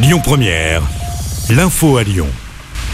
[0.00, 0.82] Lyon Première,
[1.50, 2.28] l'info à Lyon.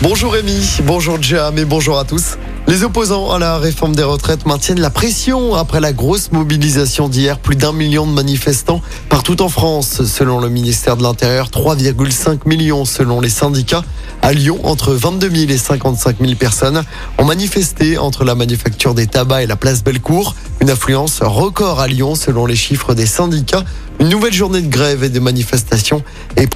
[0.00, 2.38] Bonjour Rémi, bonjour Jam et bonjour à tous.
[2.66, 7.38] Les opposants à la réforme des retraites maintiennent la pression après la grosse mobilisation d'hier.
[7.38, 8.80] Plus d'un million de manifestants
[9.10, 13.84] partout en France, selon le ministère de l'Intérieur, 3,5 millions selon les syndicats.
[14.22, 16.84] À Lyon, entre 22 000 et 55 000 personnes
[17.18, 20.34] ont manifesté entre la manufacture des tabacs et la place Bellecour.
[20.62, 23.64] Une affluence record à Lyon selon les chiffres des syndicats.
[24.00, 26.02] Une nouvelle journée de grève et de manifestations
[26.36, 26.50] est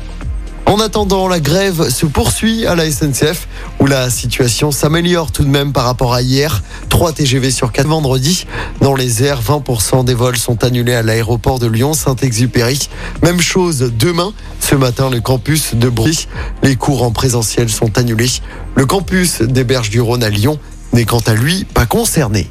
[0.68, 3.48] en attendant, la grève se poursuit à la SNCF
[3.80, 6.62] où la situation s'améliore tout de même par rapport à hier.
[6.90, 8.46] 3 TGV sur 4 vendredi.
[8.82, 12.90] Dans les airs, 20% des vols sont annulés à l'aéroport de Lyon-Saint-Exupéry.
[13.23, 14.34] Même chose demain.
[14.60, 16.28] Ce matin, le campus de Brie.
[16.62, 18.30] Les cours en présentiel sont annulés.
[18.74, 20.59] Le campus des Berges du Rhône à Lyon
[20.92, 22.50] n'est quant à lui pas concerné.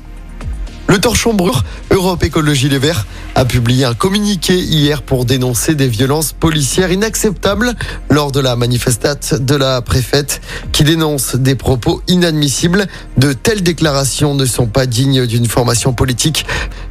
[0.88, 1.52] Le torchon brûle,
[1.92, 3.06] Europe Écologie Les Verts,
[3.36, 7.74] a publié un communiqué hier pour dénoncer des violences policières inacceptables
[8.10, 12.88] lors de la manifestate de la préfète qui dénonce des propos inadmissibles.
[13.18, 16.46] De telles déclarations ne sont pas dignes d'une formation politique.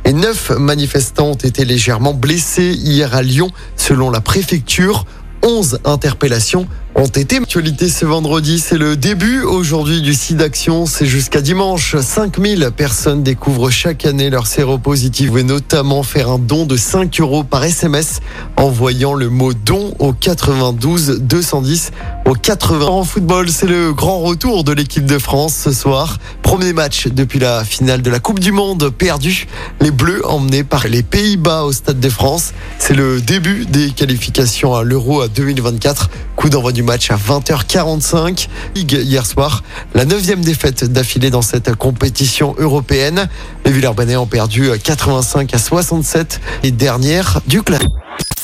[0.05, 5.07] Et neuf manifestants ont été légèrement blessés hier à Lyon, selon la préfecture.
[5.42, 8.58] 11 interpellations ont été actualité ce vendredi.
[8.58, 10.86] C'est le début aujourd'hui du site d'action.
[10.86, 11.94] C'est jusqu'à dimanche.
[11.94, 15.27] 5000 personnes découvrent chaque année leur séropositif.
[15.27, 18.20] Vous pouvez notamment faire un don de 5 euros par SMS
[18.56, 21.92] en voyant le mot don au 92 210
[22.24, 22.86] au 80.
[22.86, 26.17] En football, c'est le grand retour de l'équipe de France ce soir.
[26.42, 29.47] Premier match depuis la finale de la Coupe du Monde perdu.
[29.83, 32.55] Les Bleus emmenés par les Pays-Bas au Stade de France.
[32.78, 36.08] C'est le début des qualifications à l'Euro 2024.
[36.36, 38.48] Coup d'envoi du match à 20h45.
[38.75, 39.62] Hier soir,
[39.95, 43.29] la neuvième défaite d'affilée dans cette compétition européenne.
[43.65, 47.83] Les Villeurbanais ont perdu 85 à 67 et dernière du club.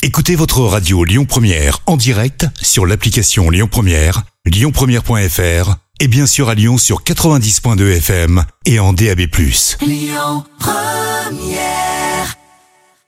[0.03, 6.49] Écoutez votre radio Lyon Première en direct sur l'application Lyon Première, lyonpremière.fr et bien sûr
[6.49, 9.21] à Lyon sur 90.2 FM et en DAB+.
[9.81, 12.02] Lyon Première